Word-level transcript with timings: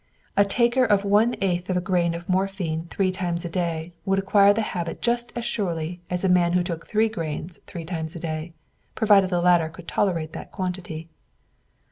A 0.35 0.43
taker 0.43 0.83
of 0.83 1.05
one 1.05 1.35
eighth 1.41 1.69
of 1.69 1.77
a 1.77 1.79
grain 1.79 2.15
of 2.15 2.27
morphine 2.27 2.87
three 2.89 3.11
times 3.11 3.45
a 3.45 3.49
day 3.49 3.93
would 4.03 4.17
acquire 4.17 4.51
the 4.51 4.63
habit 4.73 4.99
just 4.99 5.31
as 5.35 5.45
surely 5.45 6.01
as 6.09 6.23
a 6.23 6.27
man 6.27 6.53
who 6.53 6.63
took 6.63 6.87
three 6.87 7.07
grains 7.07 7.59
three 7.67 7.85
times 7.85 8.15
a 8.15 8.19
day, 8.19 8.53
provided 8.95 9.29
the 9.29 9.41
latter 9.41 9.69
could 9.69 9.87
tolerate 9.87 10.33
that 10.33 10.51
quantity. 10.51 11.07